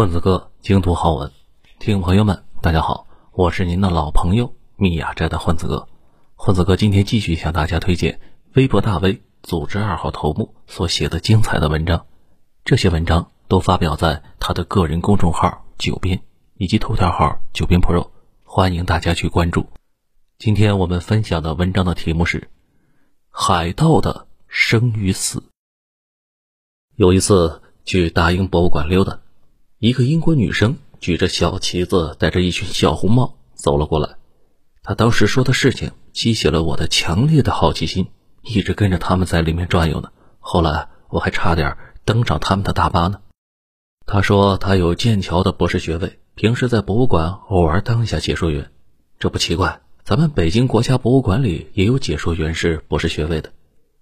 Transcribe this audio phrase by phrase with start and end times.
[0.00, 1.30] 混子哥精读好文，
[1.78, 5.88] 听众朋友们，大家好，我是您的老朋友密雅斋的混子哥。
[6.36, 8.18] 混子哥今天继续向大家推荐
[8.54, 12.06] 微博大 V 组织二号头目所写的精彩的文章，
[12.64, 16.22] 这些文章都发表在他的个人公众号九编
[16.56, 18.08] 以及头条号九编 Pro，
[18.42, 19.66] 欢迎大家去关注。
[20.38, 22.40] 今天我们分享的文章的题目是
[23.28, 25.40] 《海盗的生与死》。
[26.96, 29.20] 有一次去大英博物馆溜达。
[29.80, 34.16] 一个英国女生举着小旗子，戴着一群小红帽走了过来。
[34.82, 38.08] 她当时说的事情激起了我的强烈的好奇心，
[38.42, 40.10] 一直跟着他们在里面转悠呢。
[40.38, 43.22] 后来我还差点登上他们的大巴呢。
[44.04, 48.70] 她说她有剑桥的博士学位，平时在博物馆偶尔当一下解说员。
[49.18, 53.50] 这不奇怪，咱们北京国家博物馆里也有解说员是博士学位的。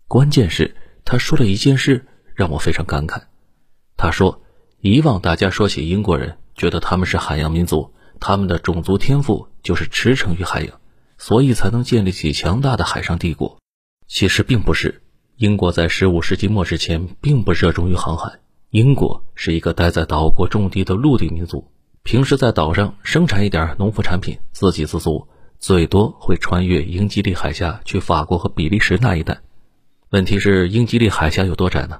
[0.08, 3.22] 关键是她说了一件事让我非常感慨。
[3.96, 4.42] 她说。
[4.80, 10.80] 以往大家说起英国人，觉得他们是海洋民族，他们的种族天赋就是驰骋于海洋，
[11.18, 13.58] 所以才能建立起强大的海上帝国。
[14.06, 15.02] 其实并不是，
[15.34, 18.38] 英国在十五世纪末之前并不热衷于航海。
[18.70, 21.68] 英国是一个待在岛国种地的陆地民族，
[22.04, 25.26] 平时在岛上生产一点农副产品，自给自足，
[25.58, 29.40] 最多会穿越英吉利海峡去法国和比利时那一带。
[30.10, 31.98] 问题是英吉利海峡有多窄呢？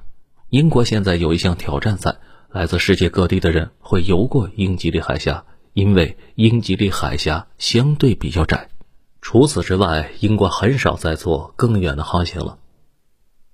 [0.49, 2.15] 英国现在有一项挑战赛。
[2.51, 8.69] 来自世界各地的人会游过英吉利海峡，因为英吉利海峡相对比较窄。
[9.21, 12.57] 除此之外，英国很少再做更远的航行了。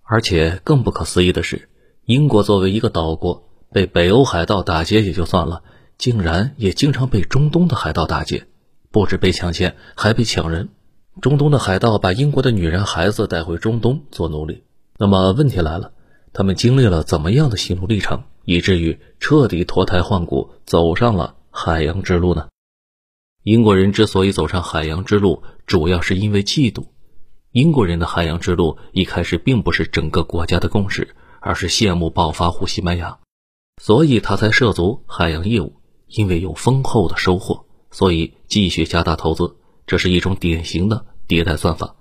[0.02, 1.68] 而且更不可思议的是，
[2.06, 5.64] 英国作为一个岛国，被北欧海盗打劫也就算了，
[5.98, 8.48] 竟然也经常被中东的海盗打劫，
[8.92, 10.70] 不止被抢钱，还被抢人。
[11.22, 14.64] 中东的海盗把英国的女人、孩子带回中东做奴隶。
[14.98, 15.92] 那么问题来了，
[16.32, 18.24] 他们经历了怎么样的心路历程？
[18.46, 22.48] 以至于彻底脱胎换骨，走上了海洋之路呢？
[23.44, 26.86] 英国人之所以走上海洋之路，主要是因为嫉妒。
[27.52, 33.20] 英国人的海洋之路一开始并不是整个国家的共识，而是羡慕暴发户西班牙，
[33.82, 35.76] 所以他才涉足海洋业务。
[36.08, 39.58] 因为有丰厚的收获，所以继续加大投资。
[39.88, 41.96] 这是一种典型的迭代算法。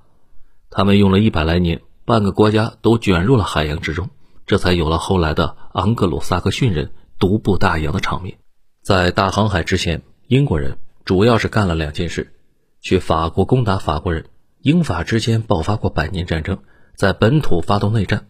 [0.71, 4.11] 他们用了一百来年，半个国家都卷入了海洋之中。
[4.47, 8.39] 这才有了后来的昂格鲁萨克逊人独步大洋的场面。
[8.83, 12.35] 在大航海之前，英国人主要是干了两件事：
[12.81, 14.27] 去法国攻打法国人。
[14.61, 16.59] 英法之间爆发过百年战争，
[16.95, 18.29] 在本土发动内战。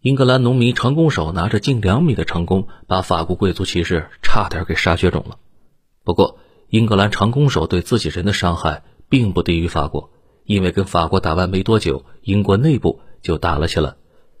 [0.00, 5.38] 英格兰农民长弓手拿着近两米的长弓，把法国贵族骑士差点给杀血肿了。
[6.02, 10.10] 不过，英格兰长弓手对自己人的伤害并不低于法国，
[10.44, 13.96] 因为跟法国打完没多久，英国内部就打了起来。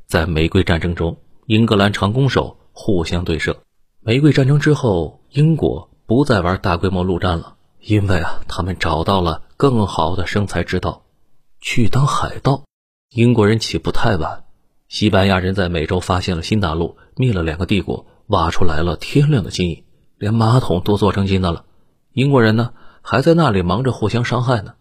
[0.06, 3.56] 在玫瑰战争中，英格兰长弓手互相对射。
[4.00, 11.02] 玫瑰战争之后，英国不再玩大规模陆战了，因为啊，他们找到了更好的生财之道，
[11.60, 12.62] 去当海盗。
[13.10, 14.44] 英国人起步太晚，
[14.86, 19.82] 西班牙人在美洲发现了新大陆，灭了两个帝国，挖出来了天量的金银，
[20.18, 21.64] 连马桶都做成金的了。
[22.12, 22.70] 英国人呢，
[23.02, 24.74] 还在那里忙着互相伤害呢。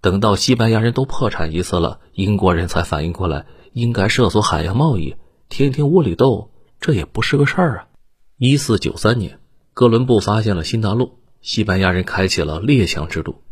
[0.00, 3.44] 等到西班牙人都破产一次了，英国人才反应过来。
[3.72, 5.14] 应该涉足海洋贸易，
[5.48, 6.50] 天天窝里斗，
[6.80, 7.88] 这也不是个事儿啊！
[8.36, 9.38] 一四九三年，
[9.74, 13.42] 哥伦布发现了新大陆，西班牙人开启了列强之路。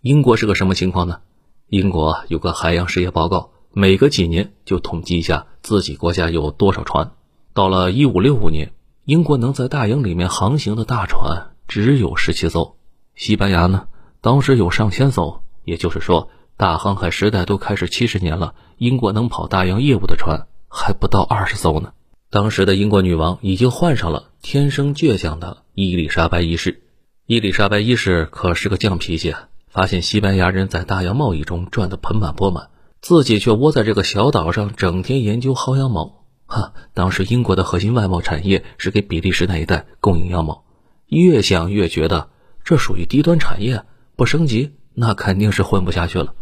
[0.00, 1.20] 英国是个什么情况呢？
[1.68, 7.12] 英国有个海洋事业报告，每隔几年就统计一下自己国家有多少船。
[7.54, 8.72] 到了一五六五年，
[9.04, 12.76] 英国能在大洋里面航行的大船只有十七艘，
[13.14, 13.88] 西班牙呢，
[14.20, 16.28] 当时有上千艘，也就是说。
[16.56, 21.92] 大航海时代都开始七十年了，英国能跑大洋业务的船还不到二十艘呢。
[22.30, 26.82] 当时的英国女王已经换上了天生倔强的伊丽莎白一世。
[27.26, 29.48] 伊丽莎白一世可是个犟脾气啊！
[29.68, 32.68] 发现西班牙人在大洋贸易中赚得盆满钵满，
[33.00, 36.24] 自己却窝在这个小岛上，整天研究薅羊毛。
[36.46, 40.64] 哈，当时英国的核心外贸产业是给比利时那一带供应羊毛，
[41.06, 42.28] 越想越觉得
[42.64, 43.84] 这属于低端产业，
[44.16, 46.34] 不升级那肯定是混不下去了。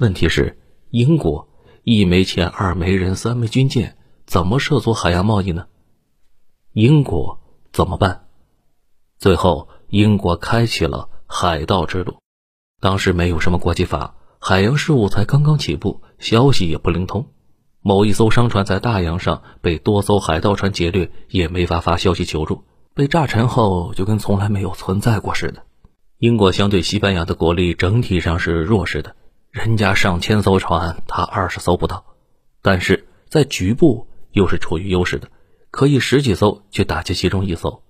[0.00, 0.58] 问题是，
[0.88, 1.46] 英国
[1.82, 5.66] 一没钱，二没人，三没军舰，怎么涉足海洋贸易呢？
[6.72, 7.38] 英国
[7.70, 8.28] 怎么办？
[9.18, 12.16] 最后，英国开启了海盗之路。
[12.80, 17.26] 当时没有什么国际法，海洋事务才刚刚起步，消息也不灵通。
[17.82, 22.64] 某一艘商船在大洋上被多艘海盗船劫掠，也没法发消息求助，
[22.94, 25.62] 被炸沉后就跟从来没有存在过似的。
[26.16, 29.14] 英国相对西班牙的国力整体上是弱势的。
[29.50, 32.04] 人家上千艘船，他二十艘不到，
[32.62, 35.28] 但是在局部又是处于优势的，
[35.72, 37.82] 可以十几艘去打击其中一艘。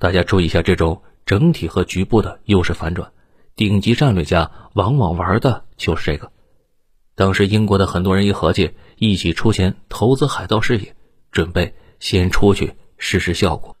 [0.00, 3.12] 大家注意一下这种整体和局部的优势反转，
[3.54, 6.32] 顶级战略家往往玩的就是这个。
[7.14, 10.96] 当时英国的很多人一合计，一起出钱投资海盗事业，
[11.30, 13.76] 准备先出去试试效果。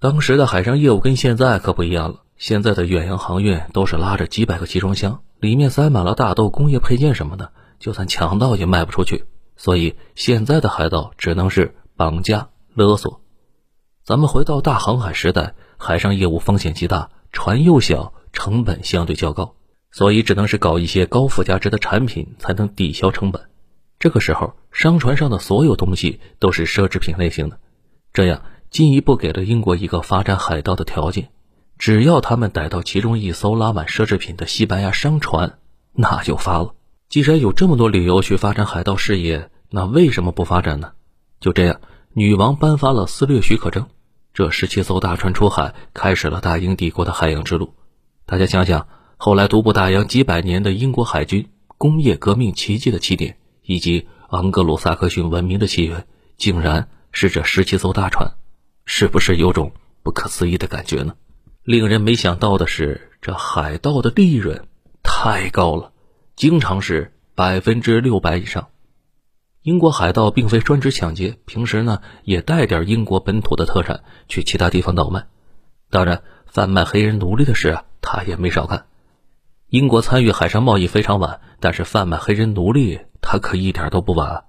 [0.00, 9.26] 当时的海上业务跟现在可不一样了，现在的远洋航运都是拉着几百个集装箱，里面塞满了大豆、工业配件什么的，就算强盗也卖不出去。
[9.56, 13.20] 所以现在的海盗只能是绑架勒索。
[14.02, 19.54] 咱们回到大航海时代，海上业务风险极大，船又小，成本相对较高，
[19.92, 23.50] 所以只能是搞一些高附加值的产品才能抵消成本。
[24.00, 27.60] 这个时候，商船上的所有东西都是奢侈品类型的，
[28.12, 31.30] 这样进一步给了英国一个发展海盗的条件：
[31.78, 35.58] 只要他们逮到其中一艘拉满奢侈品的西班牙商船，
[35.92, 36.74] 那就发了。
[37.08, 40.92] 既然有这么多理由去发展海盗事业，那为什么不发展呢？
[41.40, 41.80] 就这样。
[42.14, 43.86] 女王颁发了私掠许可证，
[44.34, 47.74] 这十七艘大船出海，开始了大英帝国的海洋之路。
[48.26, 48.86] 大家想想，
[49.16, 51.48] 后来独步大洋几百年的英国海军，
[51.78, 58.34] 工业革命奇迹的起点，以及昂格鲁萨克逊文明的起源，竟然是这十七艘大船，
[58.84, 59.72] 是不是有种
[60.02, 61.14] 不可思议的感觉呢？
[61.64, 64.66] 令人没想到的是，这海盗的利润
[65.04, 65.92] 太高了，
[66.34, 68.70] 经常是百分之六百以上。
[69.62, 75.26] 英国海盗并非专职抢劫，平时呢也带点英国本土的特产去其他地方倒卖。
[75.88, 78.86] 当然，贩卖黑人奴隶的事啊，他也没少干。
[79.68, 84.46] 英国参与海上贸易非常晚，但是贩卖黑人奴隶他可一点都不晚。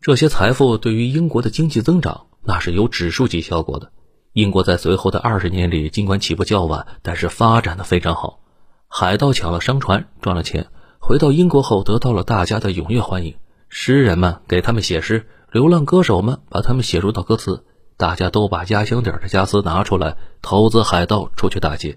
[0.00, 3.92] 这些财富对于英国的经济增长那是有指数级效果的。
[4.36, 8.40] 英国在随后的二十年里，尽管起步较晚，但是发展的非常好。
[8.86, 10.66] 海盗抢了商船赚了钱，
[10.98, 13.34] 回到英国后得到了大家的踊跃欢迎。
[13.70, 17.64] 诗人们给他们写诗，流浪歌手们把他们写入到歌词，
[17.96, 21.96] 大家都把压箱底的家私拿出来投资海盗出去打劫。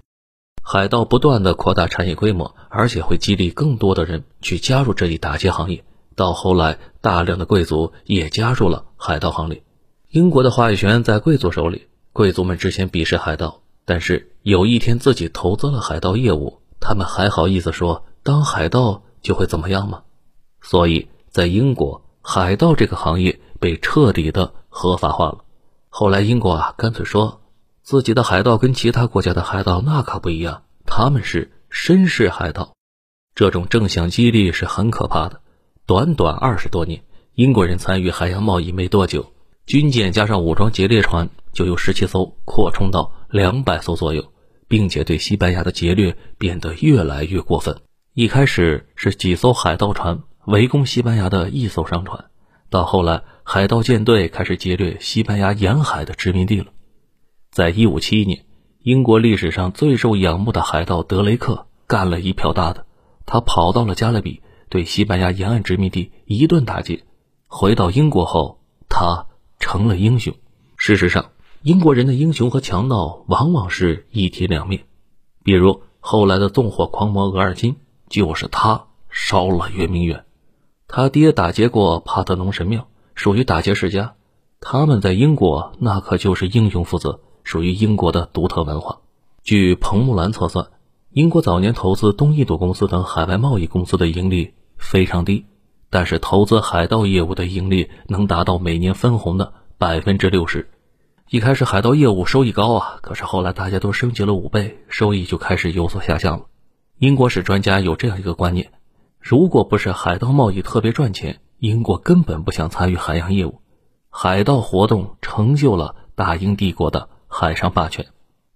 [0.62, 5.84] 海盗不断的扩大产业规模，而且会激励更多的人去加入这一打劫行业。
[6.16, 9.62] 到后来，大量的贵族也加入了海盗行列。
[10.08, 20.02] 英国的话语权在贵族手里，贵族们之前鄙视海盗，但是有一天自己投资了海盗业务，他们还好意思说当海盗就会怎么样吗？
[20.60, 21.08] 所以。
[21.32, 25.44] 在英国，海盗这个行业被彻底的合法化了。
[25.88, 27.40] 后来，英国啊，干脆说
[27.84, 32.72] 自己的海盗跟其他国家的海盗那可不一样，他们是绅士海盗。
[33.36, 35.40] 这种正向激励是很可怕的。
[35.86, 37.04] 短短二十多年，
[37.34, 39.32] 英国人参与海洋贸易没多久，
[39.70, 44.32] 军舰加上武装劫掠船就由十七艘扩充到两百艘左右，
[44.66, 47.80] 并且对西班牙的劫掠变得越来越过分。
[48.12, 50.24] 一开始是几艘海盗船。
[50.46, 52.24] 围攻西班牙的一艘商船，
[52.68, 56.72] 到后来，海盗舰队开始劫掠西班牙沿海的殖民地了。
[57.52, 58.44] 在一五七一年，
[58.80, 62.86] 英国历史上最受仰慕的海盗德雷克干了一票大的，
[63.24, 67.04] 他跑到了加勒比，对西班牙沿岸殖民地一顿打劫。
[67.46, 68.58] 回到英国后，
[68.88, 69.26] 他
[69.60, 70.34] 成了英雄。
[70.76, 71.26] 事实上，
[71.62, 74.86] 英国人的英雄和强盗往往是一体两面。
[75.44, 77.76] 比如后来的纵火狂魔额尔金，
[78.08, 80.24] 就是他烧了圆明园。
[80.88, 84.14] 他爹打劫过帕特农神庙，属于打劫世家。
[84.58, 88.98] 他们在英国那可就是英雄父子，属于英国的独特文化。
[89.42, 90.68] 据彭木兰测算，
[91.12, 95.46] 英国早年投资东印度公司等海外贸易公司的盈利非常低，
[95.90, 100.70] 但是投资海盗业务的盈利能达到每年分红的百分之六十。
[101.28, 106.46] 一开始海盗业务收益高啊，可是后来大家都升级了五倍，收益就开始有所下降了。
[106.98, 108.72] 英国史专家有这样一个观念。
[109.18, 113.60] 如果不是海盗贸易特别赚钱，英国根本不想参与海洋业务。
[114.08, 118.06] 海盗活动成就了大英帝国的海上霸权。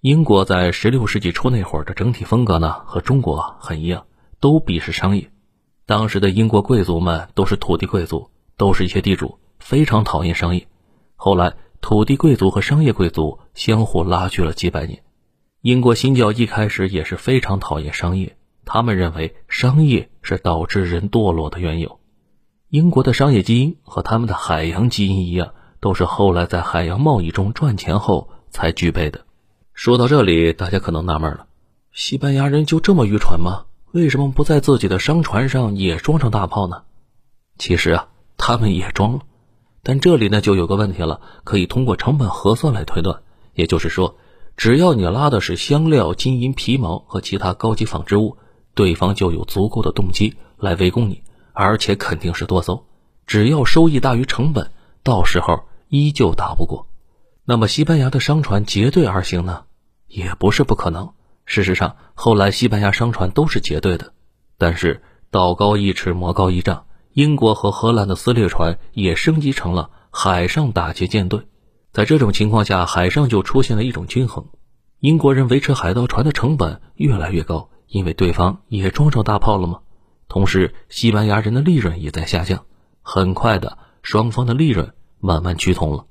[0.01, 4.07] 英国在16世纪初那会儿的整体风格呢，和中国很一样，
[4.41, 5.31] 都鄙视商业。
[5.87, 10.67] 当时的英国贵族们都是土地贵族，都是一些地主，非常讨厌商业。
[11.17, 15.03] 后来，土地贵族和商业贵族相互拉锯了几百年。
[15.61, 18.37] 英国新教一开始也是非常讨厌商业。
[18.67, 22.01] 他们认为商业是导致人堕落的缘由。
[22.71, 29.27] 英国的商业基因和他们的海洋基因一样，都是后来在海洋贸易中赚钱后才具备的。
[29.75, 31.47] 说到这里，大家可能纳闷了：
[31.93, 33.67] 西班牙人就这么愚蠢吗？
[33.95, 36.83] 为什么不在自己的商船上也装上大炮呢？
[37.59, 39.21] 其实啊，他们也装了，
[39.85, 43.23] 但这里呢就有个问题了，可以通过成本核算来推断。
[43.53, 44.17] 也就是说，
[44.57, 48.37] 只要你拉的是香料、金银、皮毛和其他高级纺织物。
[48.75, 51.23] 对方就有足够的动机来围攻你，
[51.53, 52.87] 而且肯定是多艘。
[53.29, 54.73] 只要收益大于成本，
[55.05, 56.89] 到时候依旧打不过。
[57.45, 59.67] 那么西班牙的商船结队而行呢？
[60.09, 61.13] 也不是不可能。
[61.45, 64.13] 事实上，后来西班牙商船都是结队的。
[64.57, 71.47] 但是道高一尺，魔高一丈，英国和荷兰的撕裂船也升级成了海上打劫舰队。
[71.93, 74.47] 在这种情况下，海上就出现了一种均衡。
[75.01, 79.81] 英国人维持海盗船的成本越来越高，因为对方也装上大炮了吗？
[80.29, 82.65] 同时，西班牙人的利润也在下降。
[83.03, 86.07] 很快的，双方的利润慢慢趋同了。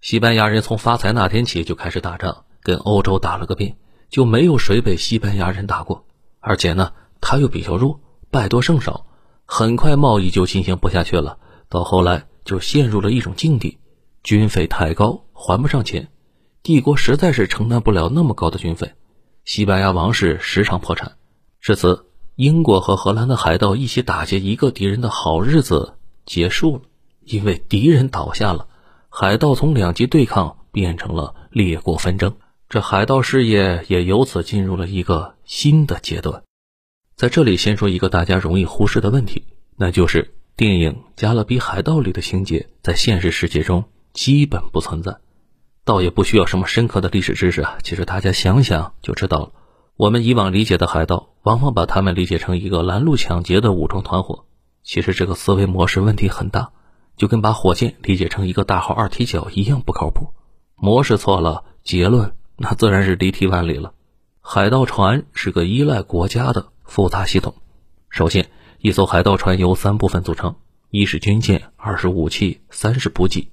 [0.00, 3.76] 西班牙人从发财那天起就开始打仗，跟欧洲打了个遍，
[4.14, 6.06] 就没有谁被西班牙人打过。
[6.38, 7.98] 而且呢，他又比较弱，
[8.30, 9.06] 败多胜少，
[9.44, 11.38] 很快贸易就进行不下去了。
[11.68, 13.78] 到后来就陷入了一种境地。
[14.22, 16.10] 军费太高，还不上钱，
[16.62, 18.92] 帝国实在是承担不了那么高的军费，
[19.44, 21.16] 西班牙王室时常破产。
[21.60, 22.06] 至此，
[22.36, 25.94] 英国和荷兰的海盗一起打劫一个敌人的好日子
[26.24, 26.82] 结束了，
[27.24, 28.68] 因为敌人倒下了，
[29.08, 32.36] 海盗从两极对抗变成了列国纷争，
[32.74, 36.42] 这海盗事业也由此进入了一个新的阶段。
[37.14, 39.44] 在这里，先说一个大家容易忽视的问题，
[39.76, 43.84] 那就是电影《加勒比海盗》里的情节在现实世界中。
[44.12, 45.18] 基本不存在，
[45.84, 47.78] 倒也不需要什么深刻的历史知识啊。
[47.84, 49.52] 其实大家想想就知道了。
[49.94, 54.46] 我们以往理解的海盗，往往把他们理解成一个拦路抢劫的武装团伙。
[54.82, 56.72] 其实这个思维模式问题很大，
[57.16, 60.34] 就跟把火箭理解成一个大号二踢脚一样不靠谱。
[60.74, 63.92] 模式错了，结论那自然是离题万里了。
[64.40, 67.54] 海盗船是个依赖国家的复杂系统。
[68.10, 70.54] 首先，一艘海盗船由三部分组成：
[70.90, 73.50] 一是军舰，二是武器，三是补给。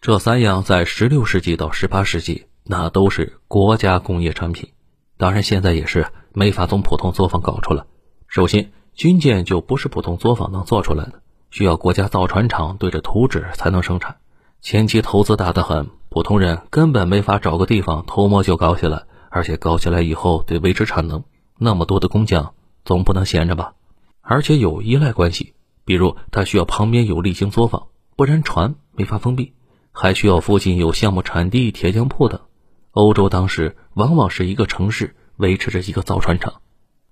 [0.00, 4.70] 这三样在十六世纪到十八世纪，那都是国家工业产品。
[5.16, 7.84] 当然，现在也是没法从普通作坊搞出来。
[8.26, 14.16] 首先，军舰就不是普通作坊能做出来的，需要国家造船厂对着图纸才能生产。
[14.62, 19.06] 前期投资大得很，普通人根本没法找个地方偷摸就搞起来。
[19.28, 21.24] 而且搞起来以后得维持产能，
[21.58, 22.54] 那么多的工匠
[22.84, 23.72] 总不能闲着吧？
[24.20, 25.54] 而且有依赖关系，
[25.84, 29.54] 比如他需要旁边有沥青作坊，不然船没法封闭。
[29.90, 32.40] 还需要附近有项目产地、铁匠铺等。
[32.92, 36.60] 欧洲当时往往是一个城市维持着一个造船厂。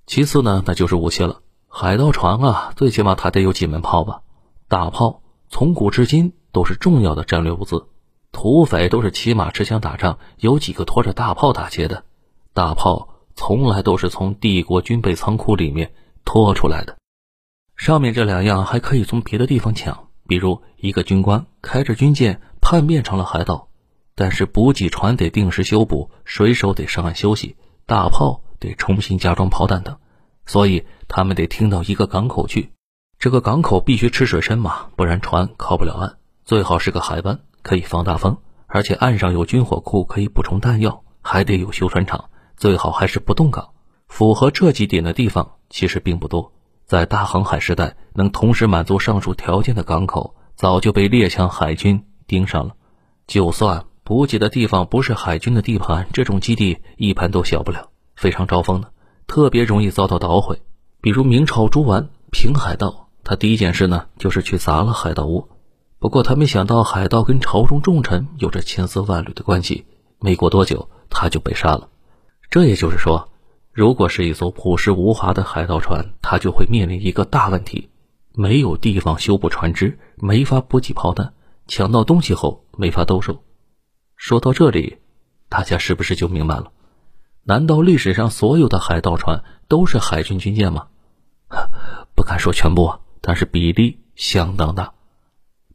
[0.07, 1.41] 其次呢，那就是武器了。
[1.67, 4.21] 海盗船啊，最起码它得有几门炮吧？
[4.69, 7.87] 大炮从古至今都是重要的战略物资。
[8.33, 12.05] 土匪都是骑马持枪打仗，有几个拖着大炮打劫的？
[12.53, 15.93] 大炮从来都是从帝国军备仓库里面
[16.25, 16.97] 拖出来的。
[17.77, 22.41] 上面这两样还可以从别的地方抢，比如一个军官开着军舰。
[22.63, 23.69] 叛变成了海盗，
[24.15, 29.97] 但是补给船得定时修补，水手得上岸休息，大炮得重新加装炮弹等，
[30.47, 32.71] 所以他们得听到一个港口去。
[33.19, 36.19] 这个港口必须吃水深嘛，不然船靠不了岸。
[36.45, 43.71] 最好是个海湾，可以防大风，而且岸上有军火库可以补充弹药，还得有修船厂，最好还是不动港。
[44.09, 46.53] 符合这几点的地方其实并不多，
[46.87, 52.05] 在大航海时代，能同时满足上述条件的港口早就被列强海军。
[52.27, 52.75] 盯上了，
[53.27, 58.93] 就算补给的地方不是海军的地盘，这种基地一盘都小不了，非常招风的，
[59.27, 60.63] 特别容易遭到捣毁。
[61.01, 65.49] 比如明朝朱完平海盗，他第一件事呢就是去砸了海盗窝。
[66.01, 69.85] 不过他没想到海盗跟朝中重臣有着千丝万缕的关系，
[70.19, 71.91] 没过多久他就被杀了。
[72.51, 73.29] 这也就是说，
[73.71, 77.91] 如果是一艘朴实无华的海盗船，他就会面临一个大问题：
[78.33, 81.35] 没有地方修补船只，没法补给炮弹。
[81.69, 83.45] 抢到东西后没法兜售。
[84.17, 85.01] 说到这里，
[85.51, 86.73] 大家是不是就明白了？
[87.45, 90.89] 难道历史上所有的海盗船都是海军军舰吗？
[92.17, 94.95] 不敢说全部啊，但是比例相当大。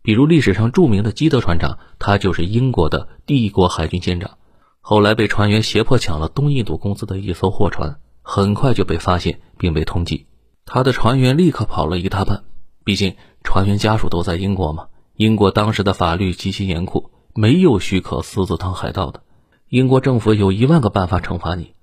[0.06, 4.38] 比如历史上著名的基德船长，他就是英国的帝国海军舰长，
[4.80, 10.26] 后来被船员胁迫抢了东印度公司的一艘货船，很快就被发现并被通缉。
[10.64, 12.44] 他的船员立刻跑了一大半，
[12.84, 14.90] 毕竟船员家属都在英国嘛。
[15.16, 19.24] 英国当时的法律极其严酷，没有许可私自当海盗的。
[19.70, 21.74] 英国政府有一万个办法惩罚你。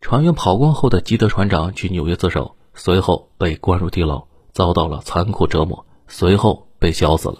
[0.00, 7.38] 船员跑光后的基德船长去纽约自首，随后被关入地牢，遭到了残酷折磨，随后被绞死了。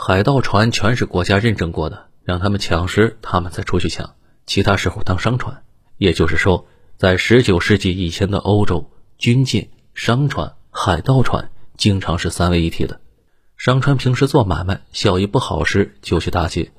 [0.00, 4.14] 海盗船全是国家认证过的，让他们抢时他们再出去抢，
[4.46, 5.64] 其他时候当商船。
[5.96, 13.00] 也就是说，在19世纪以前的欧洲，军舰、商船、海盗船经常是三位一体的。
[13.56, 16.70] 商船平时做买卖，效益不好时就去打劫。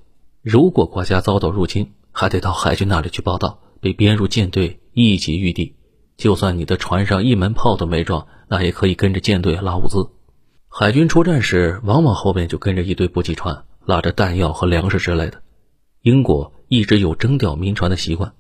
[0.42, 5.76] 如果国家遭到入侵，还得到海军那里去报道，被编入舰队，一级玉帝。
[6.16, 10.10] 就算你的船上一门炮都没装，那也可以跟着舰队拉物资。
[10.72, 15.42] 海军出战时，往往后面就跟着一堆补给船，拉着弹药和粮食之类的。
[16.04, 18.32] 英国一直有征调民船的习惯，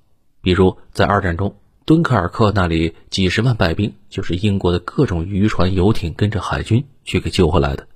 [0.41, 1.55] 比如在二战中，
[1.85, 7.87] 敦刻尔克那里几十万败兵就是英国的各种渔船、游艇跟着海军去给救回来的。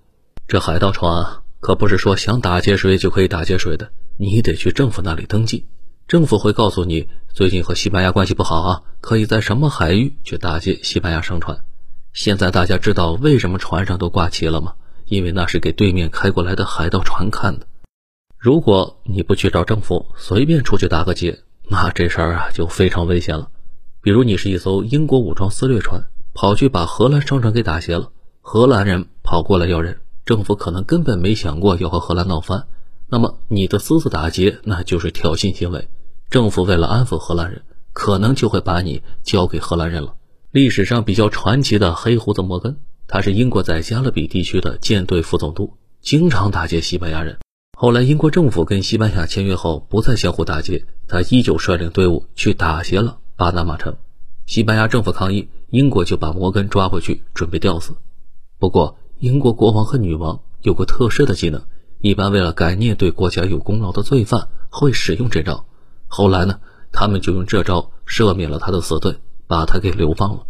[0.47, 5.67] 这海盗船啊，可不是说想打劫谁就可以打劫谁的，你得去政府那里登记，
[6.07, 11.63] 政府会告诉你最近和西班牙关系不好啊，可以在什么海域去打劫西班牙商船。
[12.13, 14.75] 现在大家知道为什么船上都挂旗了吗？
[15.05, 17.65] 因为那是给对面开过来的海盗船看的。
[18.37, 23.49] 如果你不去找政府，随便出去打个劫，那这事儿啊就非常危险了。
[24.01, 26.03] 比如你是一艘英国武装撕掠船，
[26.35, 32.67] 跑去把荷兰商船给打劫了，荷兰人跑过来要人，政府可能根本没想过要和荷兰闹翻，
[33.07, 35.87] 那么你的私自打劫那就是挑衅行为，
[36.29, 40.13] 政府为了安抚荷兰人，可能就会把你交给荷兰人了。
[40.53, 47.39] 历史上比较传奇的黑胡子摩根，他是英国在加勒比地区的舰队副总督，经常打劫西班牙人。
[47.75, 53.95] 后来，英国政府跟西班牙签约后，不再相互打劫，他依旧率领队伍去打劫了巴拿马城。
[54.45, 57.95] 西班牙政府抗议，英国就把摩根抓回去，准备吊死。
[58.59, 61.63] 不过，英国国王和女王有个特殊的技能，
[61.99, 65.65] 一般为了感念对国家有功劳的罪犯，会使用这招。
[66.07, 66.59] 后来呢，
[66.91, 69.15] 他们就用这招赦免了他的死罪，
[69.53, 70.47] 把他给流放了。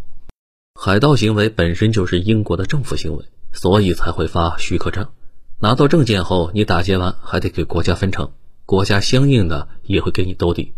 [0.80, 5.06] 海盗行为本身就是英国的政府行为，所以才会发许可证。
[5.60, 8.32] 拿到证件后，你打劫完还得给国家分成，
[8.66, 10.72] 国家相应的也会给你兜底。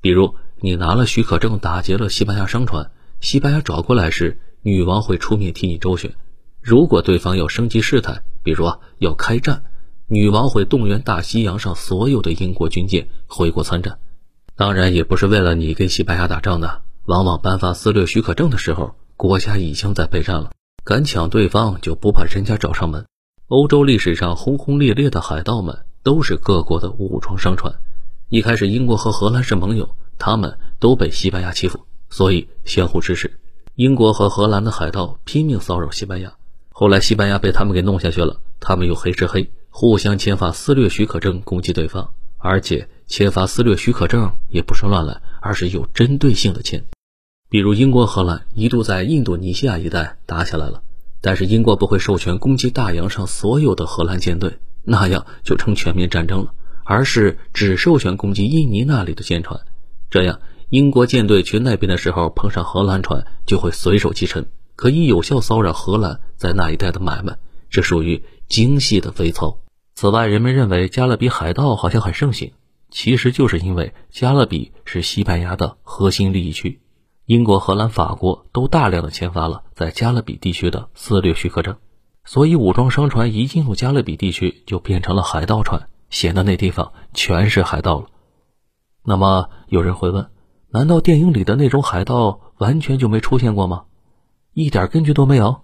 [0.00, 6.14] 比如你拿了许可证打劫了西班牙商船，西班牙找过来时，女王会出面替你周旋。
[6.62, 9.64] 如果对方要升级事态，比如啊要开战，
[10.06, 13.98] 女王会动员大西洋上所有的英国军舰回国参战。
[14.54, 20.52] 当然也不是为了你跟西班牙打仗的，往往颁发撕掠许可证的时候，国家已经在备战了，
[20.84, 23.04] 敢抢对方就不怕人家找上门。
[23.48, 27.74] 欧洲历史上轰轰烈烈的海盗们都是各国的武装商船。
[28.30, 33.38] 一开始，英国和荷兰是盟友，他们都被西班牙欺负，所以相互支持。
[33.74, 36.32] 英国和荷兰的海盗拼命骚扰西班牙，
[36.70, 38.40] 后来西班牙被他们给弄下去了。
[38.60, 46.82] 他们又黑吃黑，互相签发撕掠许可证攻击对方，而且签发撕掠许可证也不是乱来，而是有针对性的签。
[47.54, 50.82] 比如，英国、荷兰一度在印度尼西亚一带打起来了。
[51.20, 59.60] 但是英国不会授权攻击大洋上所有的荷兰舰队，那样就成全面战争了，而是只授权攻击印尼那里的舰船。
[60.10, 67.36] 这样，英国舰队去那边的时候碰上荷兰船，就会随手击沉，可以有效骚扰荷兰在那一带的买卖。
[67.70, 69.60] 这属于精细的微操。
[69.94, 72.50] 此外，人们认为加勒比海盗好像很盛行，
[72.90, 76.80] 其实就是因为加勒比是西班牙的核心利益区。
[77.26, 81.76] 英国、荷兰、法国都大量的签发了在加勒比地区的肆掠许可证，
[82.24, 88.08] 所以武装商船一进入加勒比地区就变成了海盗船，显得那地方全是海盗了。
[89.02, 90.30] 那么有人会问：
[90.68, 93.84] 难道电影里的那种海盗完全就没出现过吗？
[94.52, 95.62] 一点根据都没有？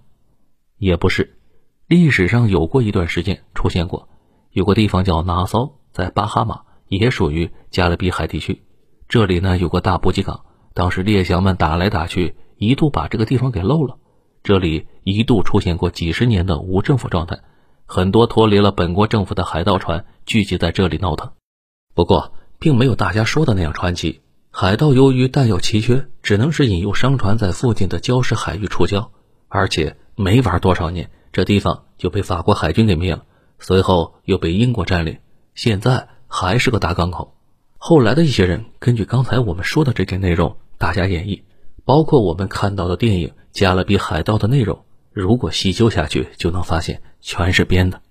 [0.78, 1.38] 也不是，
[1.86, 4.08] 历史上有过一段时间出现过，
[4.52, 8.62] 有个地方叫拿骚，在巴哈马，也属于加勒比海地区，
[9.10, 10.46] 这里呢有个大补给港。
[10.72, 13.96] 当时列强们打来打去，一度把这个地方给漏了。
[14.42, 17.40] 这里一度出现过几十年的无政府状态，
[17.86, 21.32] 很多脱离了本国政府的海盗船聚集在这里闹腾。
[21.94, 24.20] 不过，并没有大家说的那样传奇。
[24.52, 29.08] 海盗由于弹药奇缺，只能是引诱商船在附近的礁石海域触礁，
[29.48, 33.24] 而且没玩多少年，这地方就被法国海军给灭了，
[33.58, 35.18] 随后又被英国占领，
[35.54, 37.36] 现在还是个大港口。
[37.82, 41.40] 后来的一些人根据刚才我们说的这些内容，大家演绎，
[41.86, 48.02] 包括我们看到的电影《加勒比海盗》的内容，如果细究下去，就能发现全是编的。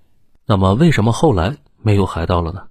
[0.48, 2.64] 那么，为什么后来没有海盗了呢？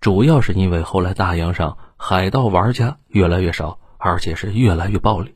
[0.00, 5.34] 主要是因为后来大洋上海盗玩家越来越少，而且是越来越暴力。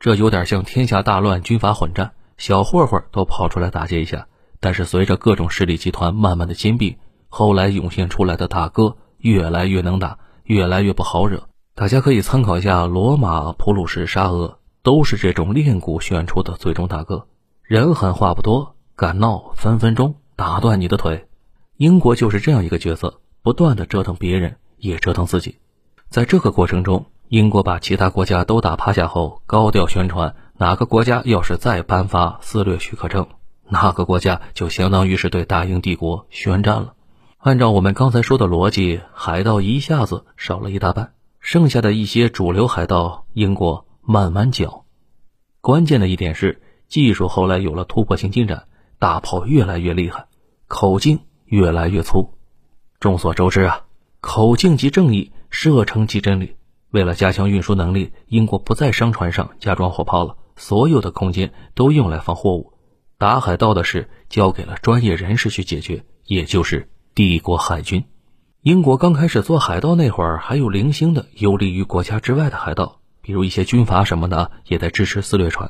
[0.00, 4.26] 这有点像天下大乱，军阀混战，小混混都跑出来打劫一下。
[4.60, 6.96] 但是随着各种势力集团慢慢的兼并，
[7.28, 10.18] 后来涌现出来的大哥越来越能打。
[10.48, 11.42] 越来越不好惹，
[11.74, 17.26] 大家可以参考一下罗马、普鲁士、沙俄，都是这种练蛊选出的最终大哥。
[17.62, 21.26] 人狠话不多，敢闹分分钟打断你的腿。
[21.76, 25.58] 英国就是这样一个角色，不断的折腾别人，也折腾自己。
[26.08, 33.26] 在这个过程中，英国把其他国家都打趴下后，高调宣传哪个国家要是再颁发撕掠许可证，
[33.68, 36.94] 哪个国家就相当于是对大英帝国宣战了。
[37.38, 44.84] 按照我们刚才说的逻辑，海盗一下子少了一大半，剩下的一些主流海盗，英国慢慢剿。
[45.60, 48.66] 关键的一点是，技术后来有了突破性进展，
[48.98, 50.26] 大炮越来越厉害，
[50.66, 52.34] 口径越来越粗。
[52.98, 53.84] 众所周知啊，
[54.20, 56.56] 口径即正义，射程即真理。
[56.90, 62.72] 为了加强运输能力，英国不在商船上加装火炮了，所有的空间都用来放货物。
[63.16, 68.04] 打海盗的事交给了专业人士去解决，也就是帝国海军。
[68.62, 75.68] 英国刚开始做海盗那会儿，还有零星的游离于国家之外的海盗，比如一些军阀什么的，也在支持私掠船。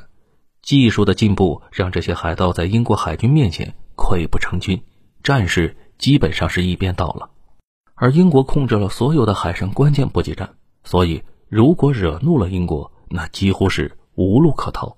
[0.61, 4.83] 技术的进步让这些海盗在英国海军面前溃不成军，
[5.23, 7.31] 战事基本上是一边倒了。
[7.95, 10.51] 而英国控制了所有的海上关键补给站，
[10.83, 14.97] 所以如果惹怒了英国，那几乎是无路可逃。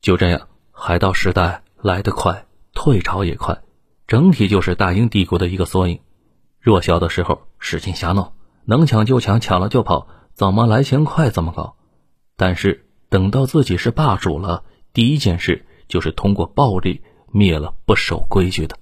[0.00, 3.60] 就这样，海盗时代来得快，退潮也快，
[4.10, 6.00] 整体就是大英帝国的一个缩影。
[6.58, 8.32] 弱小的时候使劲瞎闹，
[8.64, 11.76] 能抢就抢，抢了就跑，怎么来钱快怎么搞。
[12.36, 18.76] 但是等到自己是霸主了，第一件事就是通过暴力灭了不守规矩的。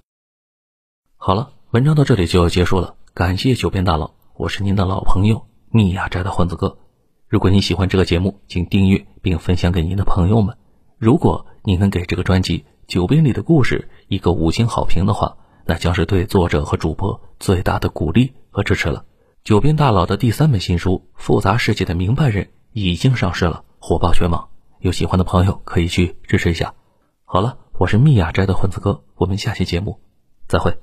[1.15, 6.79] 好了，文章到这里就要结束了，感谢九边大佬，我是您的老朋友密亚斋的混子哥。
[7.27, 10.57] 如果你喜欢这个节目，请订阅并分享给您的朋友们。
[10.97, 15.37] 如果你能给这个专辑《九边里的故事》一个五星好评的话。
[15.65, 19.05] 那将是对作者和主播最大的鼓励和支持了。
[19.43, 24.49] 九边大佬的第三本新书《复杂世界的明白人》已经上市了，火爆全网。
[24.79, 26.73] 有喜欢的朋友可以去支持一下。
[27.23, 29.99] 好了，我是密雅斋的混子哥，我们下期节目
[30.47, 30.75] 再会。